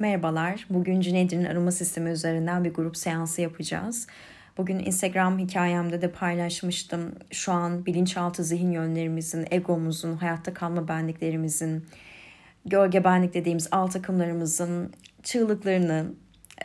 [0.00, 0.66] Merhabalar.
[0.70, 4.06] Bugün Cüneydi'nin arama sistemi üzerinden bir grup seansı yapacağız.
[4.58, 7.14] Bugün Instagram hikayemde de paylaşmıştım.
[7.30, 11.86] Şu an bilinçaltı zihin yönlerimizin, egomuzun, hayatta kalma benliklerimizin,
[12.66, 14.92] gölge benlik dediğimiz alt akımlarımızın
[15.22, 16.06] çığlıklarını,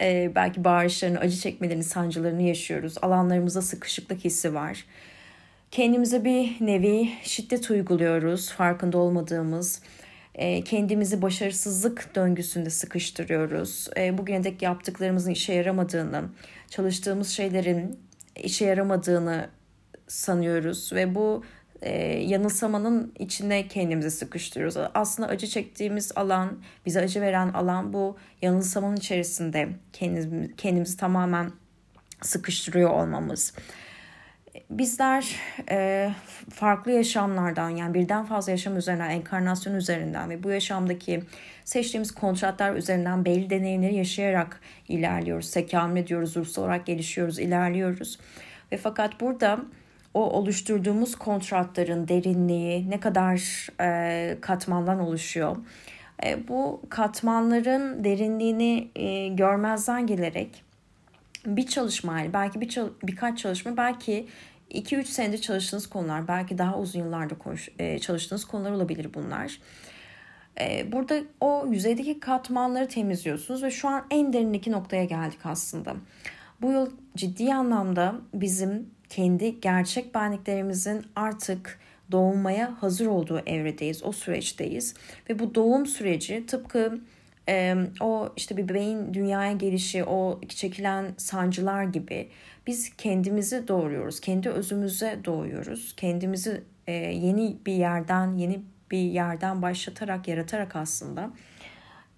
[0.01, 2.95] e, belki bağırışlarını, acı çekmelerini, sancılarını yaşıyoruz.
[3.01, 4.85] Alanlarımızda sıkışıklık hissi var.
[5.71, 9.81] Kendimize bir nevi şiddet uyguluyoruz farkında olmadığımız
[10.65, 13.87] kendimizi başarısızlık döngüsünde sıkıştırıyoruz.
[13.97, 16.23] E, bugüne dek yaptıklarımızın işe yaramadığını,
[16.69, 17.99] çalıştığımız şeylerin
[18.35, 19.49] işe yaramadığını
[20.07, 21.43] sanıyoruz ve bu
[21.81, 24.77] e, yanılsamanın içine kendimizi sıkıştırıyoruz.
[24.93, 31.51] Aslında acı çektiğimiz alan, bize acı veren alan bu yanılsamanın içerisinde kendimizi, kendimizi tamamen
[32.21, 33.53] sıkıştırıyor olmamız
[34.69, 35.35] bizler
[35.71, 36.09] e,
[36.49, 41.23] farklı yaşamlardan yani birden fazla yaşam üzerinden, enkarnasyon üzerinden ve bu yaşamdaki
[41.65, 45.51] seçtiğimiz kontratlar üzerinden belli deneyimleri yaşayarak ilerliyoruz.
[45.51, 48.19] Tekamül ediyoruz, ruhsal olarak gelişiyoruz, ilerliyoruz.
[48.71, 49.59] Ve fakat burada
[50.13, 55.57] o oluşturduğumuz kontratların derinliği ne kadar e, katmandan oluşuyor.
[56.23, 60.64] E, bu katmanların derinliğini e, görmezden gelerek
[61.45, 64.27] bir çalışma belki bir birkaç çalışma belki
[64.71, 69.59] 2-3 senedir çalıştığınız konular belki daha uzun yıllarda konuş, e, çalıştığınız konular olabilir bunlar.
[70.59, 75.95] E, burada o yüzeydeki katmanları temizliyorsunuz ve şu an en derindeki noktaya geldik aslında.
[76.61, 81.79] Bu yıl ciddi anlamda bizim kendi gerçek benliklerimizin artık
[82.11, 84.93] doğmaya hazır olduğu evredeyiz, o süreçteyiz.
[85.29, 86.99] Ve bu doğum süreci tıpkı
[87.49, 92.29] e, o işte bir bebeğin dünyaya gelişi, o çekilen sancılar gibi
[92.67, 94.19] biz kendimizi doğuruyoruz.
[94.19, 95.93] Kendi özümüze doğuyoruz.
[95.97, 101.31] Kendimizi e, yeni bir yerden, yeni bir yerden başlatarak, yaratarak aslında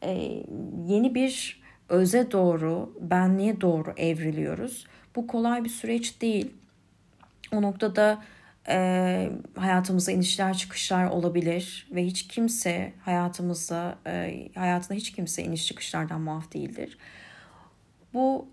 [0.03, 0.44] e,
[0.88, 4.88] yeni bir öze doğru, benliğe doğru evriliyoruz.
[5.16, 6.53] Bu kolay bir süreç değil.
[7.53, 8.23] O noktada
[8.70, 16.22] e, hayatımızda inişler çıkışlar olabilir ve hiç kimse hayatımızda e, hayatında hiç kimse iniş çıkışlardan
[16.22, 16.98] muaf değildir.
[18.14, 18.48] Bu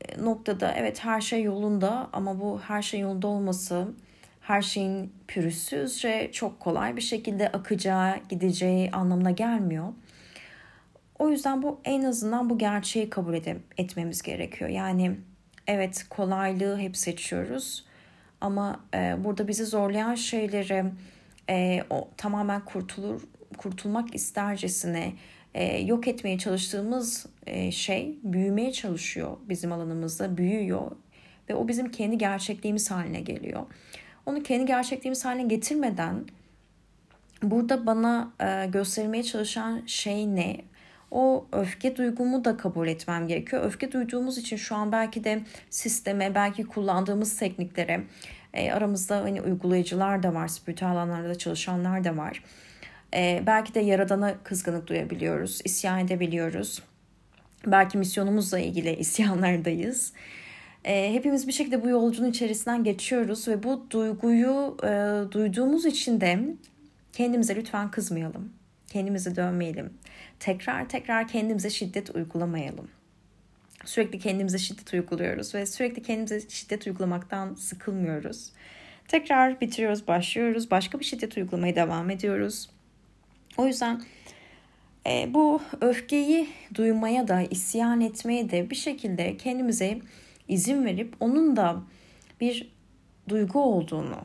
[0.00, 3.88] e, noktada evet her şey yolunda ama bu her şey yolunda olması
[4.40, 9.92] her şeyin pürüzsüzce çok kolay bir şekilde akacağı, gideceği anlamına gelmiyor.
[11.18, 14.70] O yüzden bu en azından bu gerçeği kabul ede- etmemiz gerekiyor.
[14.70, 15.16] Yani
[15.66, 17.84] evet kolaylığı hep seçiyoruz
[18.40, 20.84] ama e, burada bizi zorlayan şeyleri
[21.50, 23.22] e, o tamamen kurtulur
[23.56, 25.12] kurtulmak istercesine
[25.54, 30.90] e, yok etmeye çalıştığımız e, şey büyümeye çalışıyor bizim alanımızda büyüyor
[31.48, 33.62] ve o bizim kendi gerçekliğimiz haline geliyor.
[34.26, 36.24] Onu kendi gerçekliğimiz haline getirmeden
[37.42, 40.56] burada bana e, göstermeye çalışan şey ne?
[41.16, 43.64] O öfke duygumu da kabul etmem gerekiyor.
[43.64, 45.40] Öfke duyduğumuz için şu an belki de
[45.70, 48.02] sisteme, belki kullandığımız tekniklere
[48.54, 52.42] e, aramızda hani uygulayıcılar da var, spiritüel alanlarda çalışanlar da var.
[53.14, 56.82] E, belki de yaradana kızgınlık duyabiliyoruz, isyan edebiliyoruz.
[57.66, 60.12] Belki misyonumuzla ilgili isyanlardayız.
[60.84, 64.88] E, hepimiz bir şekilde bu yolculuğun içerisinden geçiyoruz ve bu duyguyu e,
[65.32, 66.38] duyduğumuz için de
[67.12, 68.55] kendimize lütfen kızmayalım.
[68.86, 69.94] Kendimizi dönmeyelim.
[70.40, 72.88] Tekrar tekrar kendimize şiddet uygulamayalım.
[73.84, 78.52] Sürekli kendimize şiddet uyguluyoruz ve sürekli kendimize şiddet uygulamaktan sıkılmıyoruz.
[79.08, 80.70] Tekrar bitiriyoruz, başlıyoruz.
[80.70, 82.70] Başka bir şiddet uygulamaya devam ediyoruz.
[83.56, 84.02] O yüzden
[85.06, 89.98] e, bu öfkeyi duymaya da, isyan etmeye de bir şekilde kendimize
[90.48, 91.82] izin verip onun da
[92.40, 92.72] bir
[93.28, 94.18] duygu olduğunu,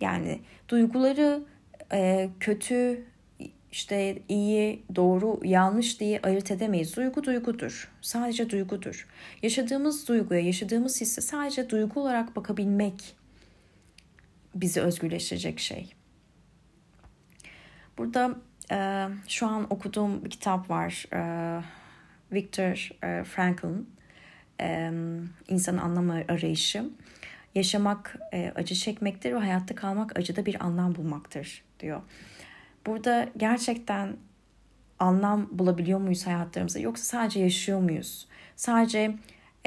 [0.00, 1.42] yani duyguları
[1.92, 3.04] e, kötü,
[3.74, 6.96] işte iyi, doğru, yanlış diye ayırt edemeyiz.
[6.96, 7.90] Duygu duygudur.
[8.00, 9.08] Sadece duygudur.
[9.42, 13.16] Yaşadığımız duyguya, yaşadığımız hisse sadece duygu olarak bakabilmek
[14.54, 15.94] bizi özgürleştirecek şey.
[17.98, 18.36] Burada
[18.70, 21.06] e, şu an okuduğum bir kitap var.
[21.12, 21.62] E,
[22.32, 23.88] Viktor e, Frankl'ın
[24.60, 24.90] e,
[25.48, 26.90] İnsanın Anlam Arayışı.
[27.54, 32.02] Yaşamak e, acı çekmektir ve hayatta kalmak acıda bir anlam bulmaktır diyor.
[32.86, 34.16] Burada gerçekten
[34.98, 38.28] anlam bulabiliyor muyuz hayatlarımızda yoksa sadece yaşıyor muyuz?
[38.56, 39.14] Sadece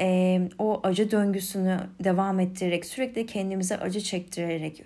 [0.00, 4.84] e, o acı döngüsünü devam ettirerek sürekli kendimize acı çektirerek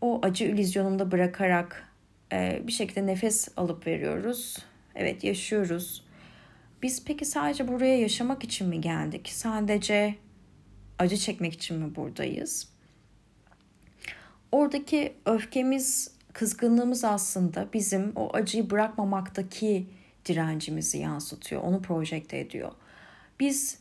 [0.00, 1.88] o acı illüzyonunda bırakarak
[2.32, 4.58] e, bir şekilde nefes alıp veriyoruz.
[4.94, 6.04] Evet yaşıyoruz.
[6.82, 9.28] Biz peki sadece buraya yaşamak için mi geldik?
[9.28, 10.14] Sadece
[10.98, 12.68] acı çekmek için mi buradayız?
[14.52, 19.86] Oradaki öfkemiz kızgınlığımız aslında bizim o acıyı bırakmamaktaki
[20.26, 22.72] direncimizi yansıtıyor, onu projekte ediyor.
[23.40, 23.78] Biz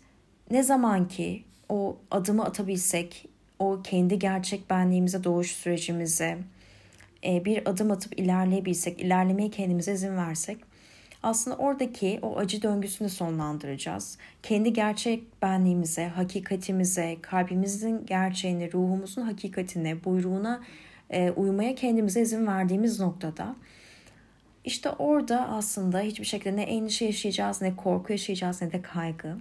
[0.51, 6.38] ne zaman ki o adımı atabilsek, o kendi gerçek benliğimize doğuş sürecimize
[7.25, 10.57] e, bir adım atıp ilerleyebilsek, ilerlemeye kendimize izin versek
[11.24, 14.18] aslında oradaki o acı döngüsünü sonlandıracağız.
[14.44, 20.62] Kendi gerçek benliğimize, hakikatimize, kalbimizin gerçeğine, ruhumuzun hakikatine, buyruğuna
[21.12, 23.56] e, uymaya kendimize izin verdiğimiz noktada
[24.66, 29.38] işte orada aslında hiçbir şekilde ne endişe yaşayacağız, ne korku yaşayacağız, ne de kaygı.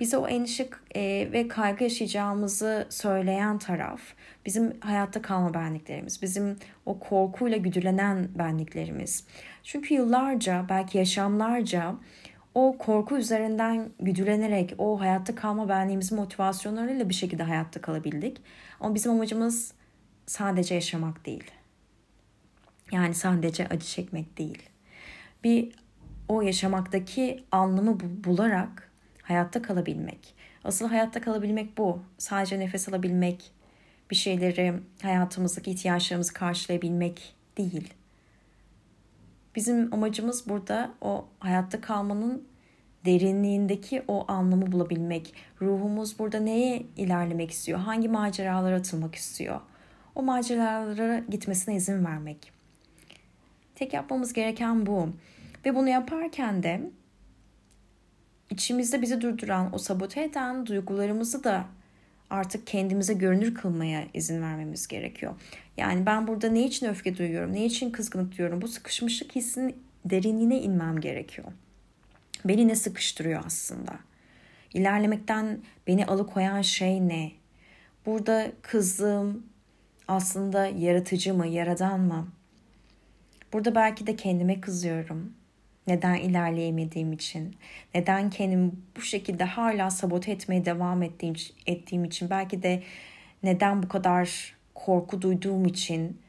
[0.00, 4.00] Bize o endişe e, ve kaygı yaşayacağımızı söyleyen taraf
[4.46, 9.24] bizim hayatta kalma benliklerimiz, bizim o korkuyla güdülenen benliklerimiz.
[9.62, 11.94] Çünkü yıllarca, belki yaşamlarca
[12.54, 18.40] o korku üzerinden güdülenerek o hayatta kalma benliğimizin motivasyonlarıyla bir şekilde hayatta kalabildik.
[18.80, 19.72] Ama bizim amacımız
[20.26, 21.50] sadece yaşamak değil.
[22.92, 24.62] Yani sadece acı çekmek değil.
[25.44, 25.72] Bir
[26.28, 28.90] o yaşamaktaki anlamı bularak
[29.22, 30.34] hayatta kalabilmek.
[30.64, 32.02] Asıl hayatta kalabilmek bu.
[32.18, 33.52] Sadece nefes alabilmek,
[34.10, 37.94] bir şeyleri hayatımızdaki ihtiyaçlarımızı karşılayabilmek değil.
[39.54, 42.48] Bizim amacımız burada o hayatta kalmanın
[43.04, 45.34] derinliğindeki o anlamı bulabilmek.
[45.62, 47.78] Ruhumuz burada neye ilerlemek istiyor?
[47.78, 49.60] Hangi maceralara atılmak istiyor?
[50.16, 52.52] O maceralara gitmesine izin vermek.
[53.74, 55.08] Tek yapmamız gereken bu.
[55.64, 56.80] Ve bunu yaparken de
[58.50, 61.64] içimizde bizi durduran, o sabote eden duygularımızı da
[62.30, 65.34] artık kendimize görünür kılmaya izin vermemiz gerekiyor.
[65.76, 68.62] Yani ben burada ne için öfke duyuyorum, ne için kızgınlık duyuyorum?
[68.62, 71.48] Bu sıkışmışlık hissinin derinliğine inmem gerekiyor.
[72.44, 73.92] Beni ne sıkıştırıyor aslında?
[74.74, 77.32] İlerlemekten beni alıkoyan şey ne?
[78.06, 79.46] Burada kızdığım
[80.08, 82.28] aslında yaratıcı mı, yaradan mı?
[83.52, 85.32] Burada belki de kendime kızıyorum.
[85.86, 87.56] Neden ilerleyemediğim için,
[87.94, 91.34] neden kendimi bu şekilde hala sabote etmeye devam ettiğim,
[91.66, 92.82] ettiğim için, belki de
[93.42, 96.20] neden bu kadar korku duyduğum için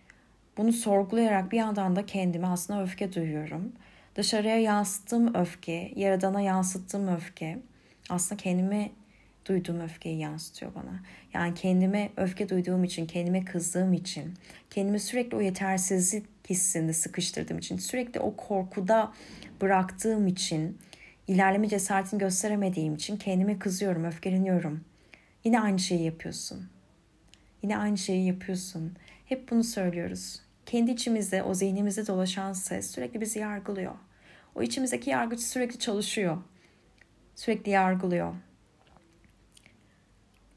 [0.58, 3.72] bunu sorgulayarak bir yandan da kendime aslında öfke duyuyorum.
[4.16, 7.60] Dışarıya yansıttığım öfke, yaradana yansıttığım öfke
[8.10, 8.92] aslında kendime
[9.48, 11.04] duyduğum öfkeyi yansıtıyor bana.
[11.34, 14.34] Yani kendime öfke duyduğum için, kendime kızdığım için,
[14.70, 19.14] kendimi sürekli o yetersizlik hissinde sıkıştırdığım için, sürekli o korkuda
[19.62, 20.78] bıraktığım için,
[21.28, 24.82] ilerleme cesaretini gösteremediğim için kendime kızıyorum, öfkeleniyorum.
[25.44, 26.70] Yine aynı şeyi yapıyorsun.
[27.64, 28.96] Yine aynı şeyi yapıyorsun.
[29.26, 30.42] Hep bunu söylüyoruz.
[30.66, 33.96] Kendi içimizde, o zihnimizde dolaşan ses sürekli bizi yargılıyor.
[34.56, 36.38] O içimizdeki yargıç sürekli çalışıyor.
[37.36, 38.34] Sürekli yargılıyor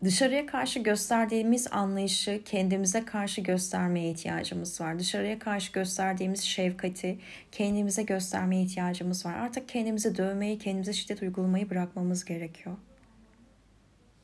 [0.05, 4.99] dışarıya karşı gösterdiğimiz anlayışı kendimize karşı göstermeye ihtiyacımız var.
[4.99, 7.19] Dışarıya karşı gösterdiğimiz şefkati
[7.53, 9.35] kendimize göstermeye ihtiyacımız var.
[9.35, 12.77] Artık kendimize dövmeyi, kendimize şiddet uygulamayı bırakmamız gerekiyor.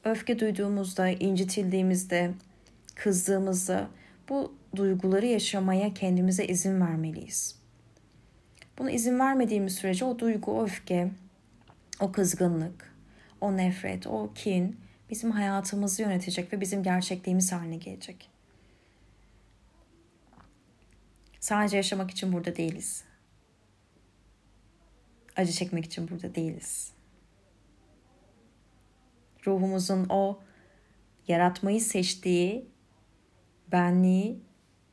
[0.04, 2.30] Öfke duyduğumuzda, incitildiğimizde,
[2.94, 3.88] kızdığımızda
[4.28, 7.56] bu duyguları yaşamaya kendimize izin vermeliyiz.
[8.78, 11.10] Buna izin vermediğimiz sürece o duygu, o öfke,
[12.00, 12.94] o kızgınlık,
[13.40, 14.76] o nefret, o kin
[15.10, 18.30] bizim hayatımızı yönetecek ve bizim gerçekliğimiz haline gelecek.
[21.40, 23.04] Sadece yaşamak için burada değiliz.
[25.36, 26.92] Acı çekmek için burada değiliz.
[29.46, 30.40] Ruhumuzun o
[31.28, 32.66] yaratmayı seçtiği
[33.72, 34.40] benliği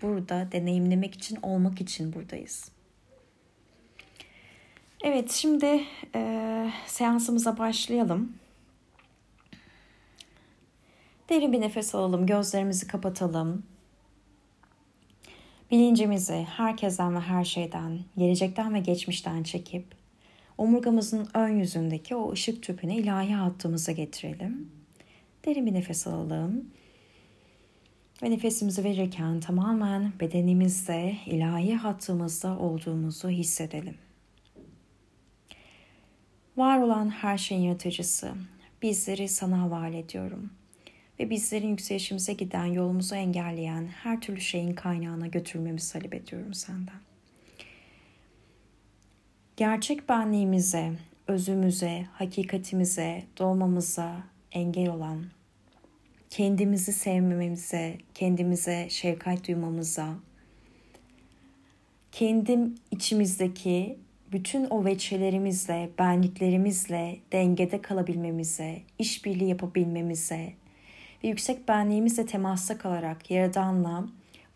[0.01, 2.72] burada deneyimlemek için, olmak için buradayız.
[5.03, 5.84] Evet, şimdi
[6.15, 8.42] e, seansımıza başlayalım.
[11.30, 13.63] Derin bir nefes alalım, gözlerimizi kapatalım.
[15.72, 19.86] Bilincimizi herkesten ve her şeyden, gelecekten ve geçmişten çekip
[20.58, 24.72] omurgamızın ön yüzündeki o ışık tüpüne ilahi hattımıza getirelim.
[25.46, 26.70] Derin bir nefes alalım.
[28.24, 33.98] Ve nefesimizi verirken tamamen bedenimizde, ilahi hattımızda olduğumuzu hissedelim.
[36.58, 38.32] Var olan her şeyin yaratıcısı,
[38.82, 40.62] bizleri sana havale ediyorum.''
[41.20, 47.01] Ve bizlerin yükselişimize giden yolumuzu engelleyen her türlü şeyin kaynağına götürmemizi talep ediyorum senden.
[49.58, 50.91] Gerçek benliğimize,
[51.27, 55.25] özümüze, hakikatimize, doğmamıza engel olan,
[56.29, 60.15] kendimizi sevmemize, kendimize şefkat duymamıza,
[62.12, 63.98] kendim içimizdeki
[64.32, 70.53] bütün o veçelerimizle, benliklerimizle dengede kalabilmemize, işbirliği yapabilmemize,
[71.24, 74.06] ve yüksek benliğimizle temasta kalarak, Yaradan'la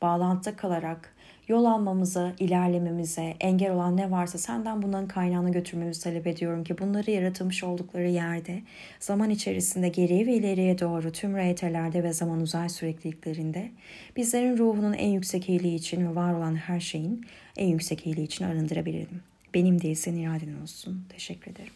[0.01, 1.13] bağlantıda kalarak
[1.47, 7.11] yol almamıza, ilerlememize engel olan ne varsa senden bunların kaynağını götürmemizi talep ediyorum ki bunları
[7.11, 8.61] yaratılmış oldukları yerde
[8.99, 13.71] zaman içerisinde geriye ve ileriye doğru tüm reyetelerde ve zaman uzay sürekliliklerinde
[14.15, 17.25] bizlerin ruhunun en yüksek iyiliği için ve var olan her şeyin
[17.57, 19.21] en yüksek iyiliği için arındırabilelim.
[19.53, 21.05] Benim değil senin iraden olsun.
[21.09, 21.73] Teşekkür ederim.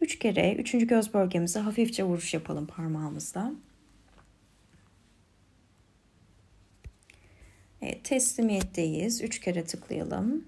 [0.00, 3.52] Üç kere üçüncü göz bölgemize hafifçe vuruş yapalım parmağımızla.
[7.82, 9.22] Evet, teslimiyetteyiz.
[9.22, 10.44] Üç kere tıklayalım.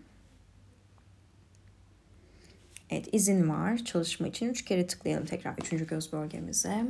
[2.90, 4.48] Evet, izin var çalışma için.
[4.48, 6.86] Üç kere tıklayalım tekrar üçüncü göz bölgemize.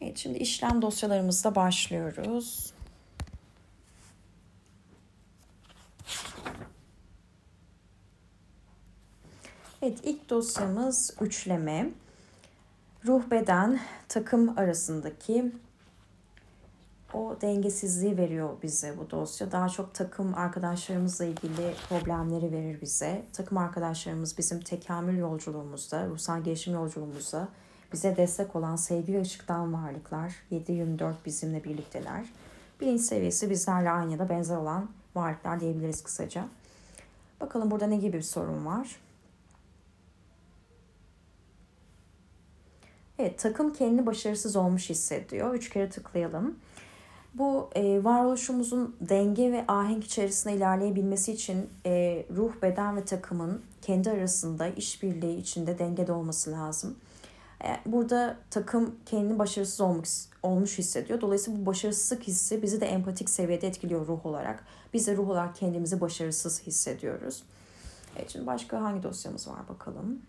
[0.00, 2.72] Evet, şimdi işlem dosyalarımızla başlıyoruz.
[9.82, 11.90] Evet, ilk dosyamız üçleme.
[13.04, 15.52] Ruh beden takım arasındaki
[17.16, 19.52] o dengesizliği veriyor bize bu dosya.
[19.52, 23.22] Daha çok takım arkadaşlarımızla ilgili problemleri verir bize.
[23.32, 27.48] Takım arkadaşlarımız bizim tekamül yolculuğumuzda, ruhsal gelişim yolculuğumuzda
[27.92, 30.34] bize destek olan sevgi ve ışıktan varlıklar.
[30.52, 32.32] 7-24 bizimle birlikteler.
[32.80, 36.48] Bilinç seviyesi bizlerle aynı ya da benzer olan varlıklar diyebiliriz kısaca.
[37.40, 38.96] Bakalım burada ne gibi bir sorun var?
[43.18, 45.54] Evet, takım kendini başarısız olmuş hissediyor.
[45.54, 46.58] Üç kere tıklayalım.
[47.38, 54.10] Bu e, varoluşumuzun denge ve ahenk içerisinde ilerleyebilmesi için e, ruh, beden ve takımın kendi
[54.10, 56.96] arasında işbirliği içinde dengede olması lazım.
[57.64, 60.06] E, burada takım kendini başarısız olmak,
[60.42, 61.20] olmuş hissediyor.
[61.20, 64.64] Dolayısıyla bu başarısızlık hissi bizi de empatik seviyede etkiliyor ruh olarak.
[64.94, 67.42] Biz de ruh olarak kendimizi başarısız hissediyoruz.
[68.16, 70.22] Evet, şimdi başka hangi dosyamız var bakalım.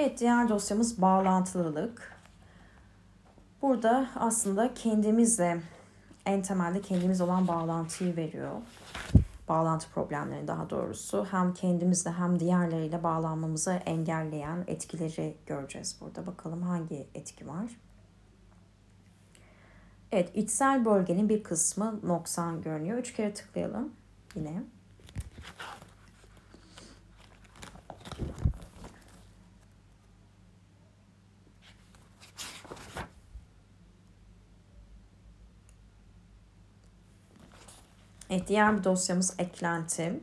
[0.00, 2.12] Evet diğer dosyamız bağlantılılık.
[3.62, 5.60] Burada aslında kendimizle
[6.26, 8.56] en temelde kendimiz olan bağlantıyı veriyor.
[9.48, 11.26] Bağlantı problemleri daha doğrusu.
[11.30, 16.26] Hem kendimizle hem diğerleriyle bağlanmamızı engelleyen etkileri göreceğiz burada.
[16.26, 17.80] Bakalım hangi etki var.
[20.12, 22.98] Evet içsel bölgenin bir kısmı noksan görünüyor.
[22.98, 23.92] Üç kere tıklayalım
[24.34, 24.62] yine.
[38.30, 40.20] Evet, diğer bir dosyamız eklenti.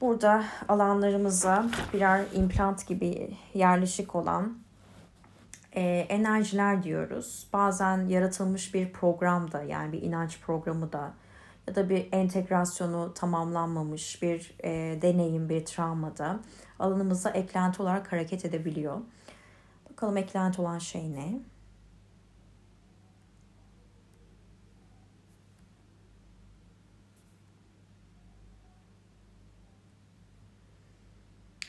[0.00, 4.58] Burada alanlarımıza birer implant gibi yerleşik olan
[5.72, 7.48] e, enerjiler diyoruz.
[7.52, 11.12] Bazen yaratılmış bir program da yani bir inanç programı da
[11.68, 16.40] ya da bir entegrasyonu tamamlanmamış bir e, deneyim, bir travmada
[16.78, 19.00] alanımıza eklenti olarak hareket edebiliyor.
[19.90, 21.40] Bakalım eklenti olan şey ne?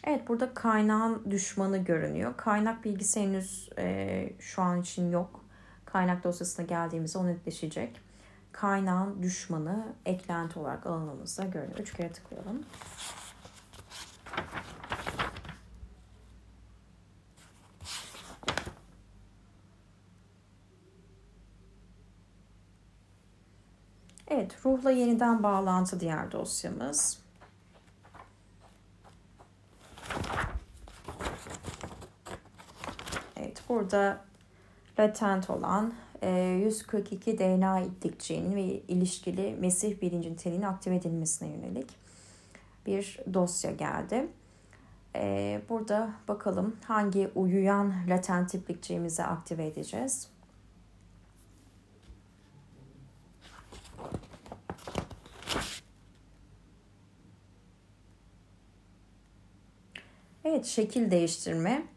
[0.05, 2.37] Evet burada kaynağın düşmanı görünüyor.
[2.37, 5.45] Kaynak bilgisi henüz e, şu an için yok.
[5.85, 8.01] Kaynak dosyasına geldiğimizde o netleşecek.
[8.51, 11.79] Kaynağın düşmanı eklenti olarak alanımızda görünüyor.
[11.79, 12.65] Üç kere tıklayalım.
[24.27, 27.24] Evet, ruhla yeniden bağlantı diğer dosyamız.
[33.69, 34.25] Burada
[34.99, 41.89] latent olan 142 e, DNA itlikçiğinin ve ilişkili Mesih bilinci niteliğinin aktive edilmesine yönelik
[42.85, 44.27] bir dosya geldi.
[45.15, 50.27] E, burada bakalım hangi uyuyan latent iplikçiğimizi aktive edeceğiz.
[60.43, 61.94] Evet, şekil değiştirme.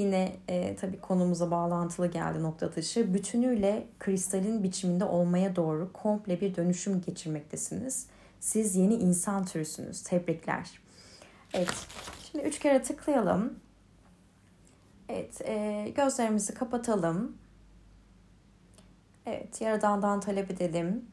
[0.00, 3.14] Yine e, tabii konumuza bağlantılı geldi nokta atışı.
[3.14, 8.06] Bütünüyle kristalin biçiminde olmaya doğru komple bir dönüşüm geçirmektesiniz.
[8.40, 10.02] Siz yeni insan türüsünüz.
[10.02, 10.80] Tebrikler.
[11.54, 11.86] Evet.
[12.22, 13.58] Şimdi üç kere tıklayalım.
[15.08, 15.40] Evet.
[15.44, 17.36] E, gözlerimizi kapatalım.
[19.26, 19.60] Evet.
[19.60, 21.04] Yaradan'dan talep edelim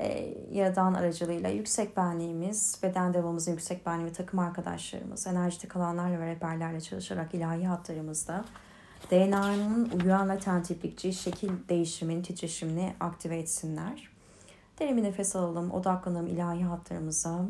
[0.00, 6.26] e, Yaradan aracılığıyla yüksek benliğimiz, beden devamımızın yüksek benliği ve takım arkadaşlarımız, enerjitik alanlarla ve
[6.26, 8.44] rehberlerle çalışarak ilahi hatlarımızda
[9.10, 14.10] DNA'nın uyan latent iplikçi şekil değişimini, titreşimini aktive etsinler.
[14.78, 17.46] Derin bir nefes alalım, odaklanalım ilahi hatlarımıza.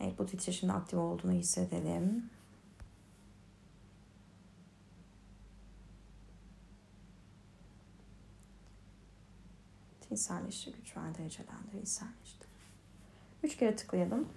[0.00, 2.30] Evet bu titreşimin aktif olduğunu hissedelim.
[10.10, 12.48] İnsanleştir, güç ver, derecelendir, insanleştir.
[13.42, 14.28] Üç kere tıklayalım.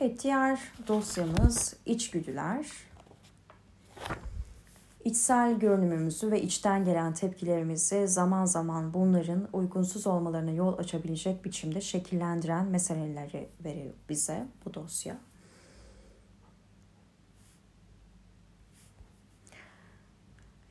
[0.00, 2.66] Evet, diğer dosyamız içgüdüler.
[5.04, 12.66] İçsel görünümümüzü ve içten gelen tepkilerimizi zaman zaman bunların uygunsuz olmalarına yol açabilecek biçimde şekillendiren
[12.66, 15.16] meseleleri veriyor bize bu dosya.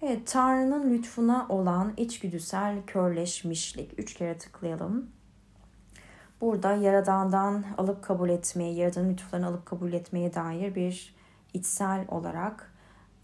[0.02, 4.00] Evet, Tanrı'nın lütfuna olan içgüdüsel körleşmişlik.
[4.00, 5.10] Üç kere tıklayalım.
[6.42, 11.16] Burada Yaradan'dan alıp kabul etmeye, Yaradan'ın lütuflarını alıp kabul etmeye dair bir
[11.54, 12.73] içsel olarak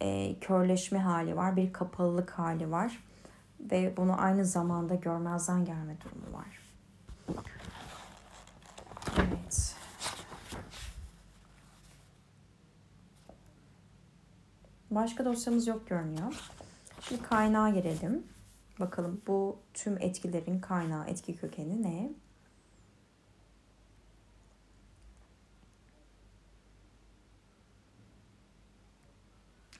[0.02, 3.04] e, körleşme hali var, bir kapalılık hali var
[3.60, 6.60] ve bunu aynı zamanda görmezden gelme durumu var.
[9.18, 9.76] Evet.
[14.92, 16.52] Başka dosyamız yok görünüyor.
[17.02, 18.24] Şimdi kaynağa girelim.
[18.80, 22.10] Bakalım bu tüm etkilerin kaynağı, etki kökeni ne?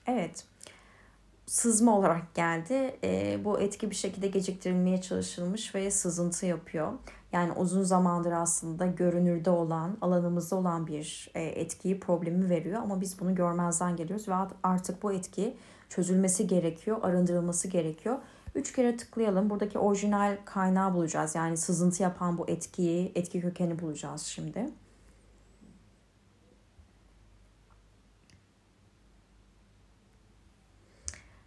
[0.10, 0.44] Evet.
[1.46, 2.98] Sızma olarak geldi.
[3.04, 6.92] E, bu etki bir şekilde geciktirilmeye çalışılmış ve sızıntı yapıyor.
[7.32, 12.82] Yani uzun zamandır aslında görünürde olan, alanımızda olan bir e, etkiyi, problemi veriyor.
[12.82, 15.58] Ama biz bunu görmezden geliyoruz ve artık bu etki
[15.90, 18.18] çözülmesi gerekiyor, arındırılması gerekiyor.
[18.56, 19.50] Üç kere tıklayalım.
[19.50, 21.36] Buradaki orijinal kaynağı bulacağız.
[21.36, 24.70] Yani sızıntı yapan bu etkiyi, etki kökeni bulacağız şimdi.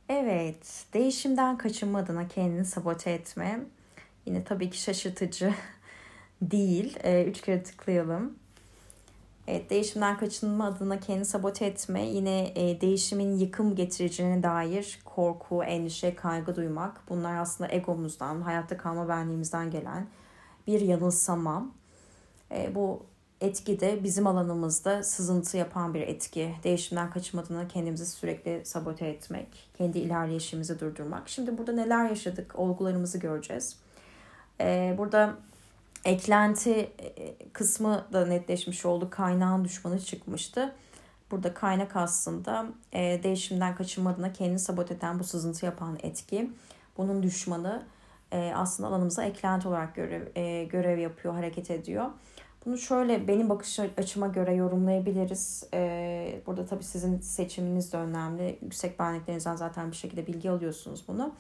[0.09, 3.61] Evet, değişimden kaçınma adına kendini sabote etme.
[4.27, 5.55] Yine tabii ki şaşırtıcı
[6.43, 6.97] değil.
[7.03, 8.39] E, üç kere tıklayalım.
[9.47, 12.07] Evet, değişimden kaçınma adına kendini sabote etme.
[12.07, 17.01] Yine e, değişimin yıkım getireceğine dair korku, endişe, kaygı duymak.
[17.09, 20.07] Bunlar aslında egomuzdan, hayatta kalma benliğimizden gelen
[20.67, 21.67] bir yanılsama.
[22.51, 23.03] E, bu
[23.43, 26.55] etki de bizim alanımızda sızıntı yapan bir etki.
[26.65, 31.29] Değişimden kaçmadığını kendimizi sürekli sabote etmek, kendi ilerleyişimizi durdurmak.
[31.29, 33.77] Şimdi burada neler yaşadık, olgularımızı göreceğiz.
[34.61, 35.35] Ee, burada
[36.05, 39.11] eklenti e, kısmı da netleşmiş oldu.
[39.11, 40.75] Kaynağın düşmanı çıkmıştı.
[41.31, 46.51] Burada kaynak aslında e, değişimden kaçınmadığına kendini sabote eden bu sızıntı yapan etki.
[46.97, 47.83] Bunun düşmanı
[48.33, 52.07] e, aslında alanımıza eklenti olarak görev, e, görev yapıyor, hareket ediyor.
[52.67, 55.65] Bunu şöyle benim bakış açıma göre yorumlayabiliriz.
[55.75, 58.59] Ee, burada tabii sizin seçiminiz de önemli.
[58.63, 61.33] Yüksek benliklerinizden zaten bir şekilde bilgi alıyorsunuz bunu.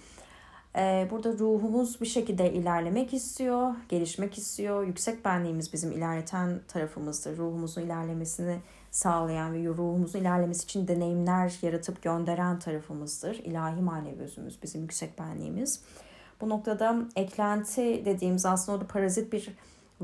[0.76, 4.86] Ee, burada ruhumuz bir şekilde ilerlemek istiyor, gelişmek istiyor.
[4.86, 7.38] Yüksek benliğimiz bizim ilerleten tarafımızdır.
[7.38, 8.56] Ruhumuzun ilerlemesini
[8.90, 13.34] sağlayan ve ruhumuzun ilerlemesi için deneyimler yaratıp gönderen tarafımızdır.
[13.34, 15.82] İlahi manevi özümüz bizim yüksek benliğimiz.
[16.40, 19.48] Bu noktada eklenti dediğimiz aslında orada parazit bir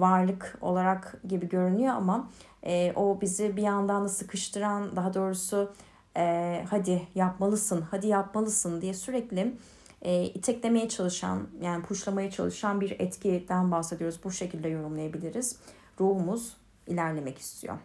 [0.00, 2.30] varlık olarak gibi görünüyor ama
[2.62, 5.72] e, o bizi bir yandan da sıkıştıran daha doğrusu
[6.16, 9.56] e, hadi yapmalısın hadi yapmalısın diye sürekli
[10.02, 14.20] e, iteklemeye çalışan yani puşlamaya çalışan bir etkiden bahsediyoruz.
[14.24, 15.56] Bu şekilde yorumlayabiliriz.
[16.00, 16.56] Ruhumuz
[16.86, 17.78] ilerlemek istiyor.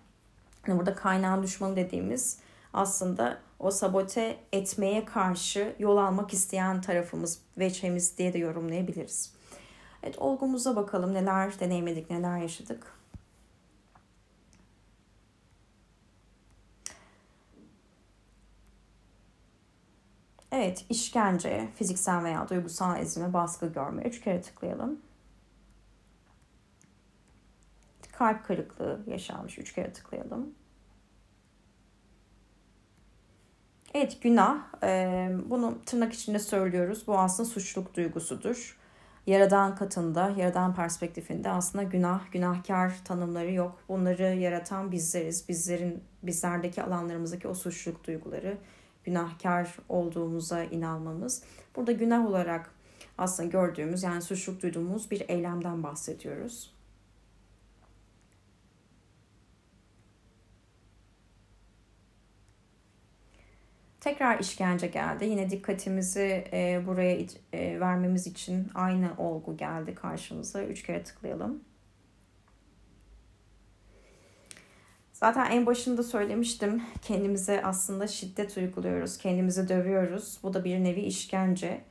[0.68, 2.40] Yani burada kaynağın düşmanı dediğimiz
[2.74, 9.34] aslında o sabote etmeye karşı yol almak isteyen tarafımız veçemiz diye de yorumlayabiliriz.
[10.04, 12.94] Evet olgumuza bakalım neler deneyimledik, neler yaşadık.
[20.52, 24.04] Evet, işkence, fiziksel veya duygusal ezme, baskı görme.
[24.04, 25.00] Üç kere tıklayalım.
[28.12, 29.58] Kalp kırıklığı yaşanmış.
[29.58, 30.56] Üç kere tıklayalım.
[33.94, 34.64] Evet, günah.
[35.50, 37.08] Bunu tırnak içinde söylüyoruz.
[37.08, 38.83] Bu aslında suçluluk duygusudur.
[39.28, 43.80] Yaradan katında, yaradan perspektifinde aslında günah, günahkar tanımları yok.
[43.90, 45.50] Bunları yaratan bizleriz.
[45.50, 48.58] Bizlerin bizlerdeki alanlarımızdaki o suçluluk duyguları,
[49.04, 51.44] günahkar olduğumuza inanmamız.
[51.76, 52.72] Burada günah olarak
[53.18, 56.73] aslında gördüğümüz yani suçluluk duyduğumuz bir eylemden bahsediyoruz.
[64.04, 65.26] Tekrar işkence geldi.
[65.26, 67.18] Yine dikkatimizi e, buraya
[67.54, 70.64] e, vermemiz için aynı olgu geldi karşımıza.
[70.64, 71.64] Üç kere tıklayalım.
[75.14, 76.84] Zaten en başında söylemiştim.
[77.02, 79.18] Kendimize aslında şiddet uyguluyoruz.
[79.18, 80.40] Kendimizi dövüyoruz.
[80.44, 81.82] Bu da bir nevi işkence.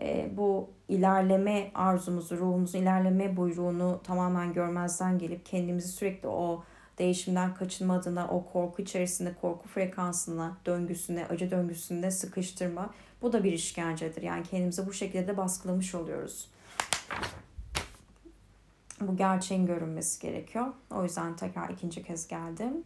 [0.00, 6.64] E, bu ilerleme arzumuzu, ruhumuzun ilerleme buyruğunu tamamen görmezden gelip kendimizi sürekli o
[7.02, 12.90] değişimden kaçınma adına o korku içerisinde, korku frekansına, döngüsüne, acı döngüsünde sıkıştırma.
[13.22, 14.22] Bu da bir işkencedir.
[14.22, 16.48] Yani kendimizi bu şekilde de baskılamış oluyoruz.
[19.00, 20.66] Bu gerçeğin görünmesi gerekiyor.
[20.90, 22.84] O yüzden tekrar ikinci kez geldim.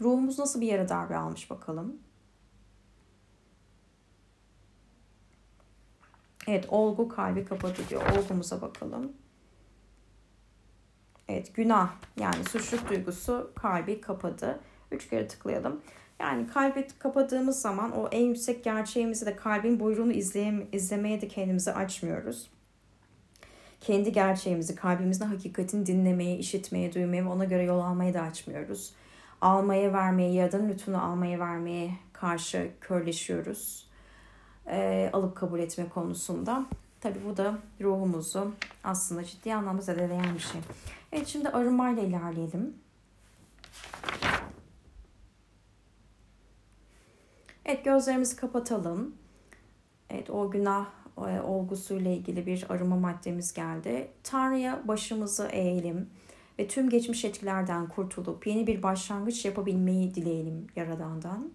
[0.00, 1.96] Ruhumuz nasıl bir yere darbe almış bakalım.
[6.46, 8.02] Evet olgu kalbi kapadı diyor.
[8.18, 9.12] Olgumuza bakalım.
[11.28, 14.60] Evet günah yani suçluk duygusu kalbi kapadı.
[14.90, 15.80] Üç kere tıklayalım.
[16.20, 21.72] Yani kalbi kapadığımız zaman o en yüksek gerçeğimizi de kalbin buyruğunu izleyem izlemeye de kendimizi
[21.72, 22.50] açmıyoruz.
[23.80, 28.92] Kendi gerçeğimizi, kalbimizin hakikatini dinlemeye, işitmeye, duymaya ve ona göre yol almaya da açmıyoruz.
[29.40, 33.88] Almaya, vermeye, yaradanın lütfunu almaya, vermeye karşı körleşiyoruz.
[34.66, 36.66] Ee, alıp kabul etme konusunda.
[37.00, 38.52] Tabii bu da ruhumuzu
[38.84, 40.60] aslında ciddi anlamda zedeleyen bir şey.
[41.12, 42.74] Evet şimdi arınmayla ilerleyelim.
[47.64, 49.14] Evet gözlerimizi kapatalım.
[50.10, 50.86] Evet o günah
[51.18, 54.10] e, olgusuyla ilgili bir arınma maddemiz geldi.
[54.22, 56.10] Tanrı'ya başımızı eğelim
[56.58, 61.52] ve tüm geçmiş etkilerden kurtulup yeni bir başlangıç yapabilmeyi dileyelim Yaradan'dan.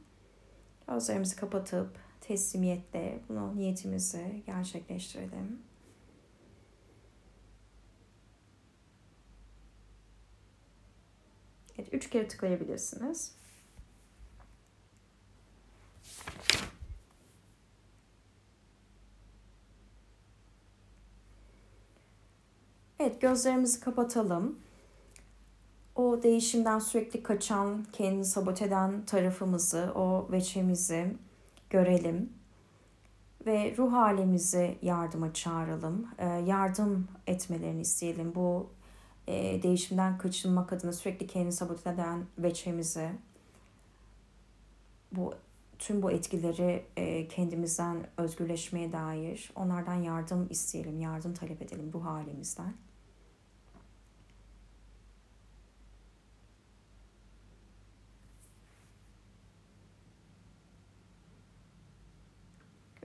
[0.88, 1.90] Gözlerimizi kapatıp
[2.32, 5.60] teslimiyetle bunu niyetimizi gerçekleştirelim.
[11.78, 13.32] Evet, üç kere tıklayabilirsiniz.
[23.00, 24.60] Evet, gözlerimizi kapatalım.
[25.96, 31.16] O değişimden sürekli kaçan, kendini sabot eden tarafımızı, o veçemizi
[31.72, 32.34] görelim.
[33.46, 36.08] Ve ruh halimizi yardıma çağıralım.
[36.18, 38.36] Ee, yardım etmelerini isteyelim.
[38.36, 38.70] Bu
[39.28, 43.10] e, değişimden kaçınmak adına sürekli kendini sabote eden veçemizi
[45.12, 45.34] bu
[45.80, 52.74] tüm bu etkileri e, kendimizden özgürleşmeye dair onlardan yardım isteyelim, yardım talep edelim ruh halimizden.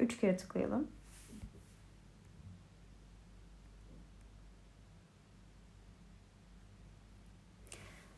[0.07, 0.89] Üç kere tıklayalım.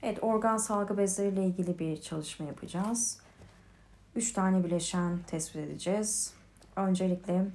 [0.02, 3.20] Evet, organ salgı bezleriyle ilgili bir çalışma yapacağız.
[4.16, 6.34] Üç tane bileşen tespit edeceğiz.
[6.76, 7.46] Öncelikle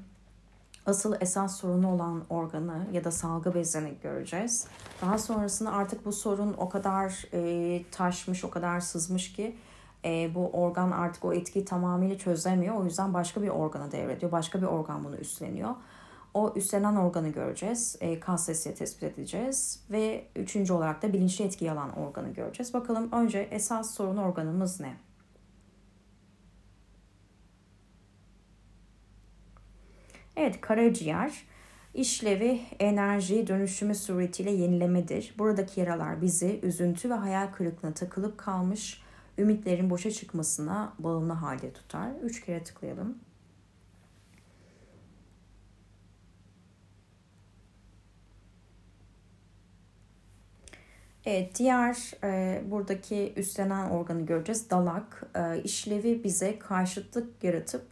[0.85, 4.67] asıl esas sorunu olan organı ya da salgı bezini göreceğiz.
[5.01, 9.55] Daha sonrasında artık bu sorun o kadar e, taşmış, o kadar sızmış ki
[10.05, 12.75] e, bu organ artık o etkiyi tamamıyla çözemiyor.
[12.75, 14.31] O yüzden başka bir organa devrediyor.
[14.31, 15.75] Başka bir organ bunu üstleniyor.
[16.33, 17.97] O üstlenen organı göreceğiz.
[18.01, 19.83] E, kas sesiyle tespit edeceğiz.
[19.91, 22.73] Ve üçüncü olarak da bilinçli etki alan organı göreceğiz.
[22.73, 24.93] Bakalım önce esas sorun organımız ne?
[30.35, 31.43] Evet karaciğer
[31.93, 35.35] işlevi enerji dönüşümü suretiyle yenilemedir.
[35.37, 39.02] Buradaki yaralar bizi üzüntü ve hayal kırıklığına takılıp kalmış
[39.37, 42.11] ümitlerin boşa çıkmasına bağımlı halde tutar.
[42.23, 43.17] Üç kere tıklayalım.
[51.25, 54.69] Evet, diğer e, buradaki üstlenen organı göreceğiz.
[54.69, 57.85] Dalak e, işlevi bize karşıtlık yaratıp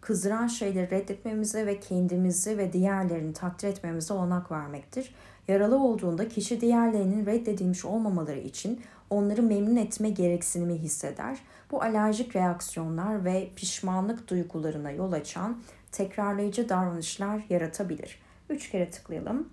[0.00, 5.14] kızdıran şeyleri reddetmemize ve kendimizi ve diğerlerini takdir etmemize olanak vermektir.
[5.48, 8.80] Yaralı olduğunda kişi diğerlerinin reddedilmiş olmamaları için
[9.14, 11.38] onları memnun etme gereksinimi hisseder.
[11.70, 18.18] Bu alerjik reaksiyonlar ve pişmanlık duygularına yol açan tekrarlayıcı davranışlar yaratabilir.
[18.50, 19.48] Üç kere tıklayalım.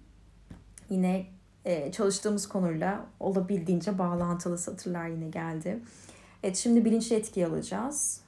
[0.90, 1.26] Yine
[1.66, 5.80] e, çalıştığımız konuyla olabildiğince bağlantılı satırlar yine geldi.
[6.44, 8.21] Evet şimdi bilinçli etki alacağız.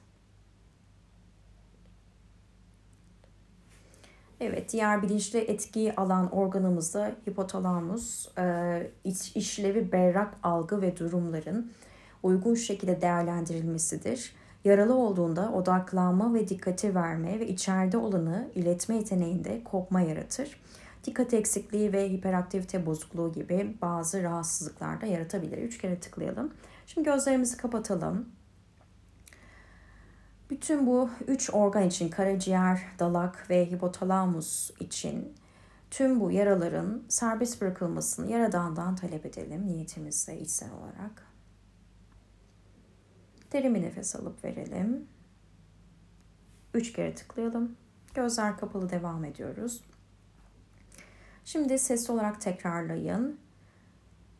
[4.46, 11.72] Evet, diğer bilinçli etkiyi alan organımızda hipotalamus, e, iç, işlevi berrak algı ve durumların
[12.22, 14.32] uygun şekilde değerlendirilmesidir.
[14.64, 20.60] Yaralı olduğunda odaklanma ve dikkati verme ve içeride olanı iletme yeteneğinde kopma yaratır.
[21.04, 25.58] Dikkat eksikliği ve hiperaktivite bozukluğu gibi bazı rahatsızlıklar da yaratabilir.
[25.58, 26.52] Üç kere tıklayalım.
[26.86, 28.28] Şimdi gözlerimizi kapatalım.
[30.50, 35.34] Bütün bu üç organ için karaciğer, dalak ve hipotalamus için
[35.90, 41.26] tüm bu yaraların serbest bırakılmasını Yaradan'dan talep edelim niyetimizle içsel olarak.
[43.52, 45.06] Derin bir nefes alıp verelim.
[46.74, 47.76] Üç kere tıklayalım.
[48.14, 49.80] Gözler kapalı devam ediyoruz.
[51.44, 53.38] Şimdi sesli olarak tekrarlayın.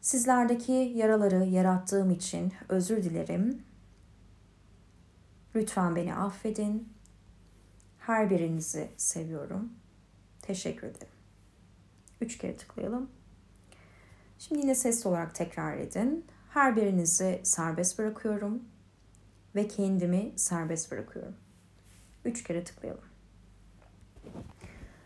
[0.00, 3.62] Sizlerdeki yaraları yarattığım için özür dilerim.
[5.54, 6.92] Lütfen beni affedin.
[7.98, 9.72] Her birinizi seviyorum.
[10.42, 11.14] Teşekkür ederim.
[12.20, 13.10] Üç kere tıklayalım.
[14.38, 16.26] Şimdi yine sesli olarak tekrar edin.
[16.50, 18.62] Her birinizi serbest bırakıyorum
[19.54, 21.34] ve kendimi serbest bırakıyorum.
[22.24, 23.04] Üç kere tıklayalım.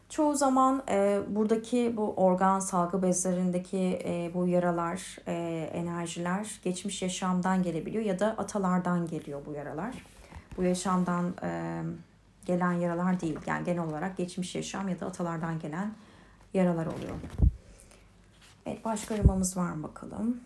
[0.08, 5.32] Çoğu zaman e, buradaki bu organ salgı bezlerindeki e, bu yaralar, e,
[5.72, 9.94] enerjiler geçmiş yaşamdan gelebiliyor ya da atalardan geliyor bu yaralar.
[10.58, 11.82] Bu yaşamdan e,
[12.44, 13.38] gelen yaralar değil.
[13.46, 15.94] Yani genel olarak geçmiş yaşam ya da atalardan gelen
[16.54, 17.14] yaralar oluyor.
[18.66, 20.40] Evet başka aramamız var mı bakalım.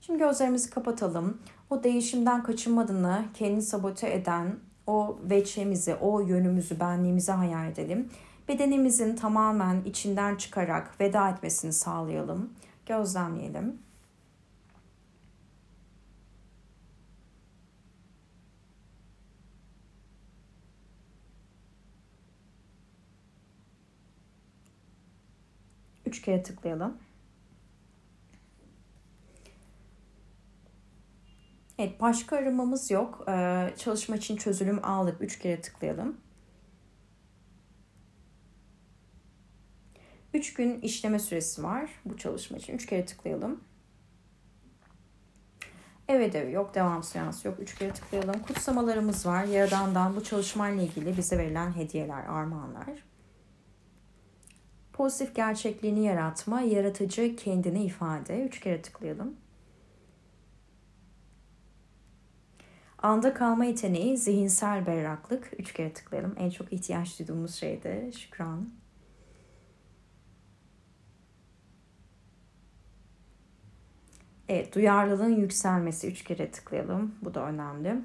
[0.00, 1.38] Şimdi gözlerimizi kapatalım.
[1.70, 8.08] O değişimden kaçınma adına kendini sabote eden o veçemizi, o yönümüzü, benliğimizi hayal edelim.
[8.48, 12.52] Bedenimizin tamamen içinden çıkarak veda etmesini sağlayalım.
[12.86, 13.78] Gözlemleyelim.
[26.06, 26.98] Üç kere tıklayalım.
[31.78, 33.24] Evet başka aramamız yok.
[33.28, 35.20] Ee, çalışma için çözülüm aldık.
[35.20, 36.16] Üç kere tıklayalım.
[40.36, 42.74] Üç gün işleme süresi var bu çalışma için.
[42.74, 43.60] Üç kere tıklayalım.
[46.08, 47.60] Evet evet yok devam seansı yok.
[47.60, 48.42] Üç kere tıklayalım.
[48.42, 49.44] Kutsamalarımız var.
[49.44, 52.86] Yaradan'dan bu çalışmayla ilgili bize verilen hediyeler, armağanlar.
[54.92, 58.42] Pozitif gerçekliğini yaratma, yaratıcı kendini ifade.
[58.44, 59.36] Üç kere tıklayalım.
[62.98, 65.52] Anda kalma yeteneği, zihinsel berraklık.
[65.58, 66.34] Üç kere tıklayalım.
[66.38, 68.68] En çok ihtiyaç duyduğumuz şey de şükran.
[74.48, 76.06] Evet, duyarlılığın yükselmesi.
[76.06, 77.14] Üç kere tıklayalım.
[77.22, 77.96] Bu da önemli.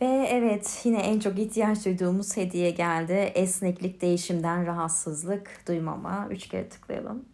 [0.00, 3.12] Ve evet yine en çok ihtiyaç duyduğumuz hediye geldi.
[3.12, 6.28] Esneklik, değişimden rahatsızlık duymama.
[6.30, 7.24] Üç kere tıklayalım.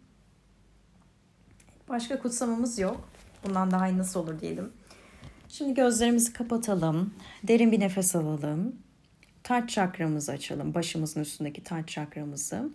[1.89, 3.09] Başka kutsamamız yok.
[3.45, 4.73] Bundan daha iyi nasıl olur diyelim.
[5.49, 7.13] Şimdi gözlerimizi kapatalım.
[7.43, 8.75] Derin bir nefes alalım.
[9.47, 10.73] Taç çakramızı açalım.
[10.73, 12.69] Başımızın üstündeki taç çakramızı.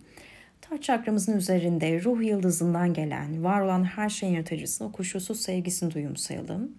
[0.61, 6.71] Taç çakramızın üzerinde ruh yıldızından gelen, var olan her şeyin yaratıcısını, o koşulsuz sevgisini duyumsayalım.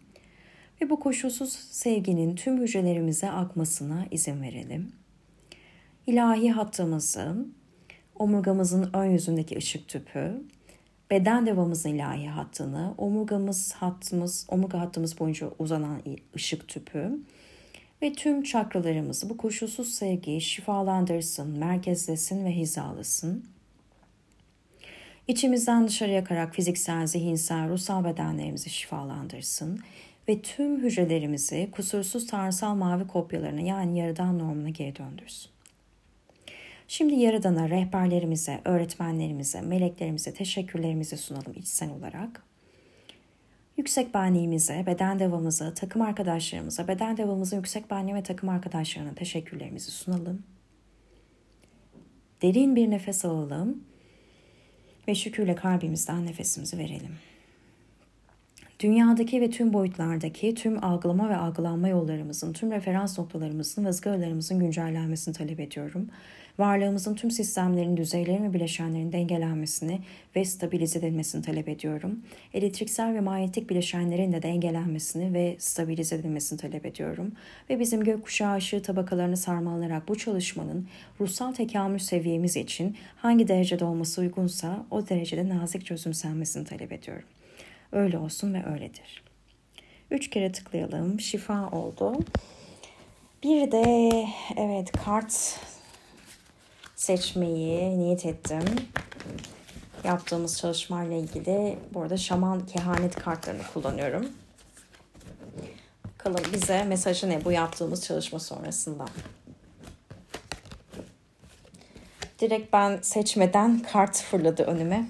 [0.81, 4.93] Ve bu koşulsuz sevginin tüm hücrelerimize akmasına izin verelim.
[6.07, 7.47] İlahi hattımızı,
[8.15, 10.43] omurgamızın ön yüzündeki ışık tüpü,
[11.11, 16.03] beden devamımızın ilahi hattını, omurgamız hattımız, omurga hattımız boyunca uzanan
[16.37, 17.19] ışık tüpü
[18.05, 23.45] ve tüm çakralarımızı bu koşulsuz sevgiyi şifalandırsın, merkezlesin ve hizalasın.
[25.29, 29.81] İçimizden dışarıya akarak fiziksel, zihinsel, ruhsal bedenlerimizi şifalandırsın
[30.29, 35.51] ve tüm hücrelerimizi kusursuz tanrısal mavi kopyalarına yani yaradan normuna geri döndürsün.
[36.89, 42.43] Şimdi Yaradan'a, rehberlerimize, öğretmenlerimize, meleklerimize teşekkürlerimizi sunalım içsel olarak.
[43.77, 50.43] Yüksek benliğimize, beden devamıza, takım arkadaşlarımıza, beden devamımızın yüksek benliği ve takım arkadaşlarına teşekkürlerimizi sunalım.
[52.43, 53.85] Derin bir nefes alalım
[55.09, 57.17] ve şükürle kalbimizden nefesimizi verelim.
[58.81, 65.35] Dünyadaki ve tüm boyutlardaki tüm algılama ve algılanma yollarımızın, tüm referans noktalarımızın ve ızgaralarımızın güncellenmesini
[65.35, 66.09] talep ediyorum
[66.59, 70.01] varlığımızın tüm sistemlerin, düzeylerin ve bileşenlerin dengelenmesini
[70.37, 72.21] ve stabilize edilmesini talep ediyorum.
[72.55, 77.33] Elektriksel ve manyetik bileşenlerin de dengelenmesini ve stabilize edilmesini talep ediyorum.
[77.71, 80.89] Ve bizim gökkuşağı ışığı tabakalarını sarmalayarak bu çalışmanın
[81.21, 87.29] ruhsal tekamül seviyemiz için hangi derecede olması uygunsa o derecede nazik çözümsenmesini talep ediyorum.
[87.93, 89.25] Öyle olsun ve öyledir.
[90.11, 91.21] Üç kere tıklayalım.
[91.21, 92.25] Şifa oldu.
[93.43, 94.11] Bir de
[94.57, 95.61] evet kart
[97.05, 98.65] seçmeyi niyet ettim.
[100.05, 104.29] Yaptığımız çalışmayla ilgili bu arada şaman kehanet kartlarını kullanıyorum.
[106.05, 109.05] Bakalım bize mesajı ne bu yaptığımız çalışma sonrasında.
[112.39, 115.09] Direkt ben seçmeden kart fırladı önüme.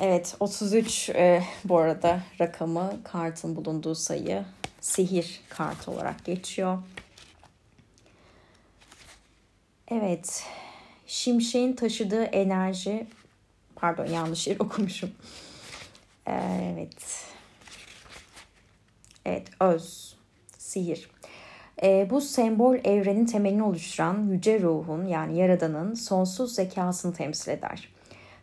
[0.00, 4.44] Evet 33 e, bu arada rakamı kartın bulunduğu sayı
[4.80, 6.78] sihir kartı olarak geçiyor.
[9.88, 10.46] Evet
[11.06, 13.06] şimşeğin taşıdığı enerji
[13.76, 15.10] pardon yanlış yer okumuşum.
[16.28, 17.24] Ee, evet.
[19.24, 20.16] Evet öz
[20.58, 21.10] sihir.
[21.82, 27.88] E, bu sembol evrenin temelini oluşturan yüce ruhun yani yaradanın sonsuz zekasını temsil eder.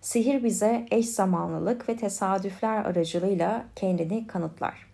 [0.01, 4.90] Sihir bize eş zamanlılık ve tesadüfler aracılığıyla kendini kanıtlar.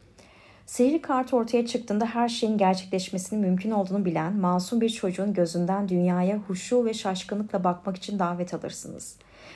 [0.67, 6.37] Sihir kartı ortaya çıktığında her şeyin gerçekleşmesinin mümkün olduğunu bilen masum bir çocuğun gözünden dünyaya
[6.37, 9.15] huşu ve şaşkınlıkla bakmak için davet alırsınız.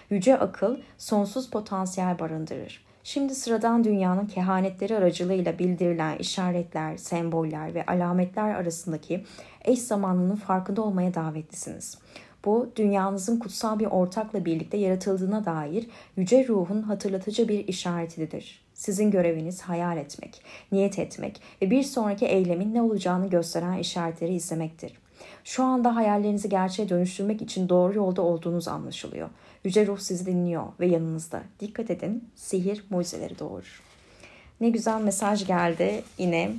[0.09, 2.85] Yüce akıl sonsuz potansiyel barındırır.
[3.03, 9.25] Şimdi sıradan dünyanın kehanetleri aracılığıyla bildirilen işaretler, semboller ve alametler arasındaki
[9.65, 11.97] eş zamanlının farkında olmaya davetlisiniz.
[12.45, 18.61] Bu dünyanızın kutsal bir ortakla birlikte yaratıldığına dair yüce ruhun hatırlatıcı bir işaretidir.
[18.81, 20.41] Sizin göreviniz hayal etmek,
[20.71, 24.93] niyet etmek ve bir sonraki eylemin ne olacağını gösteren işaretleri izlemektir.
[25.43, 29.29] Şu anda hayallerinizi gerçeğe dönüştürmek için doğru yolda olduğunuz anlaşılıyor.
[29.63, 31.41] Yüce Ruh sizi dinliyor ve yanınızda.
[31.59, 33.81] Dikkat edin, sihir mucizeleri doğurur.
[34.61, 36.51] Ne güzel mesaj geldi yine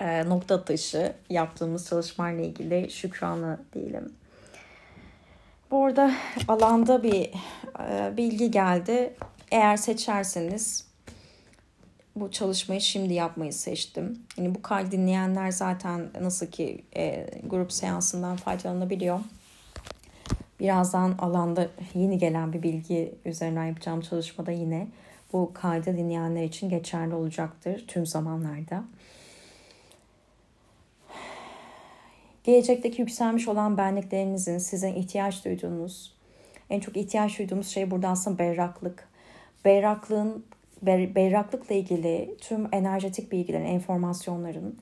[0.00, 4.12] e, nokta atışı yaptığımız çalışmayla ilgili şükranı diyelim.
[5.70, 6.12] Bu arada
[6.48, 7.30] alanda bir
[7.90, 9.14] e, bilgi geldi.
[9.50, 10.87] Eğer seçerseniz
[12.20, 14.18] bu çalışmayı şimdi yapmayı seçtim.
[14.36, 19.20] Yani bu kaydı dinleyenler zaten nasıl ki e, grup seansından faydalanabiliyor.
[20.60, 24.88] Birazdan alanda yeni gelen bir bilgi üzerinden yapacağım çalışmada yine
[25.32, 28.84] bu kaydı dinleyenler için geçerli olacaktır tüm zamanlarda.
[32.44, 36.14] Gelecekteki yükselmiş olan benliklerinizin size ihtiyaç duyduğunuz,
[36.70, 39.08] en çok ihtiyaç duyduğumuz şey burada aslında berraklık.
[39.64, 40.47] Berraklığın, ber,
[40.82, 44.78] berraklıkla ilgili tüm enerjetik bilgilerin, enformasyonların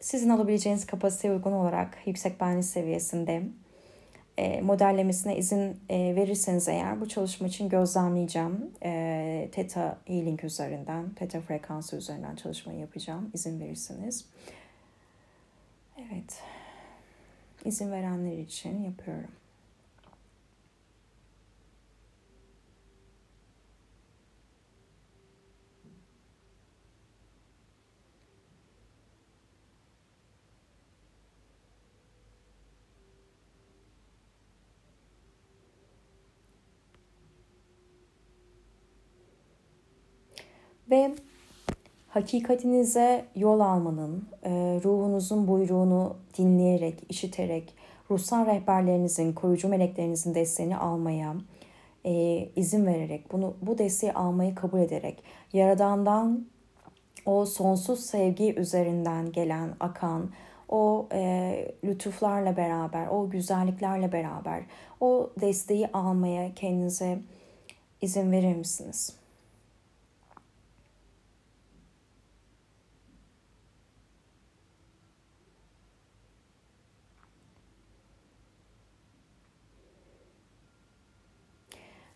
[0.00, 3.42] sizin alabileceğiniz kapasiteye uygun olarak yüksek benlik seviyesinde
[4.38, 8.70] e, modellemesine izin e, verirseniz eğer bu çalışma için gözlemleyeceğim.
[8.84, 14.26] E, Theta Healing üzerinden, Theta frekansı üzerinden çalışmayı yapacağım izin verirseniz.
[15.98, 16.42] Evet.
[17.64, 19.30] İzin verenler için yapıyorum.
[40.94, 41.14] Ve
[42.08, 44.50] hakikatinize yol almanın, e,
[44.84, 47.74] ruhunuzun buyruğunu dinleyerek, işiterek,
[48.10, 51.34] ruhsal rehberlerinizin, koruyucu meleklerinizin desteğini almaya
[52.04, 52.12] e,
[52.56, 56.46] izin vererek, bunu bu desteği almayı kabul ederek, Yaradan'dan
[57.26, 60.30] o sonsuz sevgi üzerinden gelen, akan,
[60.68, 64.62] o e, lütuflarla beraber, o güzelliklerle beraber
[65.00, 67.18] o desteği almaya kendinize
[68.00, 69.23] izin verir misiniz?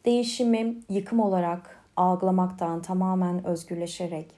[0.04, 4.30] Değişimi yıkım olarak algılamaktan tamamen özgürleşerek,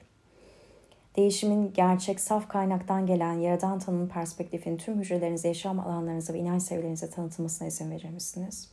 [1.15, 7.09] değişimin gerçek saf kaynaktan gelen yaradan tanımın perspektifini tüm hücrelerinize, yaşam alanlarınıza ve inanç seviyelerinize
[7.09, 8.71] tanıtılmasına izin verir misiniz?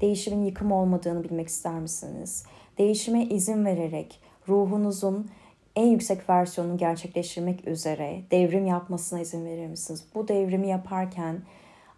[0.00, 2.44] Değişimin yıkım olmadığını bilmek ister misiniz?
[2.78, 5.30] Değişime izin vererek ruhunuzun
[5.76, 10.04] en yüksek versiyonunu gerçekleştirmek üzere devrim yapmasına izin verir misiniz?
[10.14, 11.42] Bu devrimi yaparken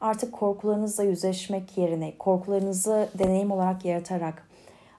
[0.03, 4.49] artık korkularınızla yüzleşmek yerine korkularınızı deneyim olarak yaratarak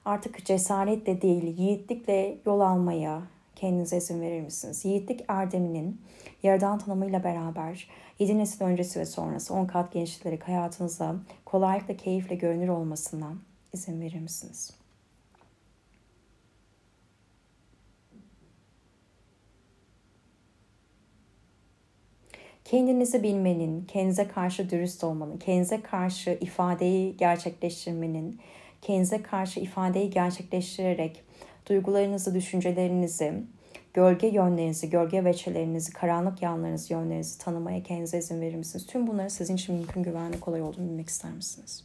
[0.04, 3.22] artık cesaretle değil yiğitlikle yol almaya
[3.56, 4.84] kendinize izin verir misiniz?
[4.84, 6.00] Yiğitlik erdeminin
[6.42, 7.88] yaradan tanımıyla beraber
[8.18, 13.32] 7 nesil öncesi ve sonrası 10 kat genişleterek hayatınızda kolaylıkla keyifle görünür olmasına
[13.72, 14.83] izin verir misiniz?
[22.64, 28.40] Kendinizi bilmenin, kendinize karşı dürüst olmanın, kendinize karşı ifadeyi gerçekleştirmenin,
[28.82, 31.22] kendinize karşı ifadeyi gerçekleştirerek
[31.68, 33.34] duygularınızı, düşüncelerinizi,
[33.94, 38.86] gölge yönlerinizi, gölge veçelerinizi, karanlık yanlarınızı, yönlerinizi tanımaya kendinize izin verir misiniz?
[38.86, 41.84] Tüm bunları sizin için mümkün, güvenli, kolay olduğunu bilmek ister misiniz?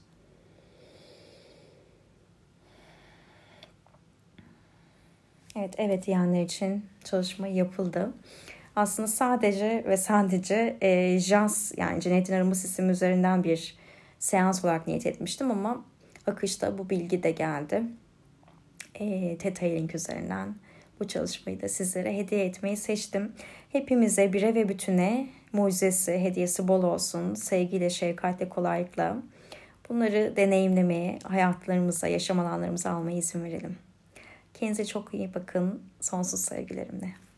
[5.55, 8.13] Evet, evet diyenler için çalışma yapıldı
[8.76, 13.78] aslında sadece ve sadece e, JAS yani cennetin arama sistemi üzerinden bir
[14.20, 15.86] seans olarak niyet etmiştim ama
[16.28, 17.84] akışta bu bilgi de geldi.
[18.95, 20.55] e, Theta Healing üzerinden
[20.99, 23.32] bu çalışmayı da sizlere hediye etmeyi seçtim.
[23.72, 27.34] Hepimize bire ve bütüne mucizesi, hediyesi bol olsun.
[27.36, 29.17] Sevgiyle, şefkatle, kolaylıkla
[29.89, 33.78] bunları deneyimlemeye, hayatlarımıza, yaşam alanlarımıza almaya izin verelim.
[34.53, 35.84] Kendinize çok iyi bakın.
[36.01, 37.28] Sonsuz sevgilerimle.